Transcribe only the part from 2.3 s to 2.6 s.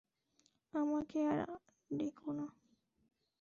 না।